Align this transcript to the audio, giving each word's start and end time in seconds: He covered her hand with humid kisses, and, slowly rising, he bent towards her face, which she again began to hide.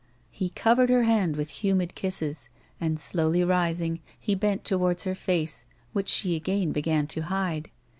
He 0.31 0.49
covered 0.49 0.89
her 0.89 1.03
hand 1.03 1.35
with 1.35 1.63
humid 1.63 1.93
kisses, 1.93 2.49
and, 2.79 2.99
slowly 2.99 3.43
rising, 3.43 3.99
he 4.19 4.33
bent 4.33 4.65
towards 4.65 5.03
her 5.03 5.13
face, 5.13 5.65
which 5.93 6.07
she 6.09 6.35
again 6.35 6.71
began 6.71 7.05
to 7.05 7.21
hide. 7.21 7.69